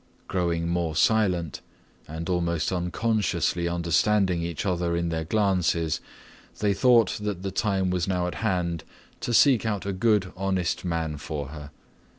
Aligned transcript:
Growing 0.27 0.67
more 0.67 0.95
silent 0.95 1.61
and 2.07 2.27
almost 2.27 2.71
unconsciously 2.71 3.67
understanding 3.67 4.41
each 4.41 4.65
other 4.65 4.95
in 4.95 5.09
their 5.09 5.25
glances, 5.25 6.01
they 6.57 6.73
thought 6.73 7.19
that 7.21 7.43
the 7.43 7.51
time 7.51 7.91
was 7.91 8.07
now 8.07 8.25
at 8.25 8.33
hand 8.41 8.83
to 9.19 9.31
seek 9.31 9.63
out 9.63 9.85
a 9.85 9.93
good 9.93 10.33
honest 10.35 10.83
man 10.83 11.17
for 11.17 11.49
her. 11.49 11.69